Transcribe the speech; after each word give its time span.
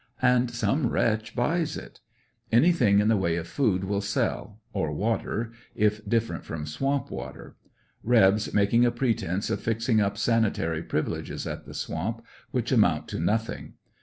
And 0.23 0.49
some 0.49 0.87
wretch 0.87 1.35
buys 1.35 1.77
it. 1.77 1.99
Anything 2.51 2.97
in 2.97 3.07
the 3.07 3.15
way 3.15 3.35
of 3.35 3.47
food 3.47 3.83
will 3.83 4.01
sell, 4.01 4.59
or 4.73 4.91
water, 4.91 5.51
if 5.75 6.03
different 6.09 6.43
from 6.43 6.65
swamp 6.65 7.11
water. 7.11 7.55
Rebs 8.03 8.51
making 8.51 8.83
a 8.83 8.89
pretense 8.89 9.51
of 9.51 9.61
fixing 9.61 10.01
up 10.01 10.17
sanitary 10.17 10.81
privileges 10.81 11.45
at 11.45 11.65
the 11.67 11.75
swamp, 11.75 12.25
which 12.49 12.71
amount 12.71 13.09
to 13.09 13.19
nothing. 13.19 13.73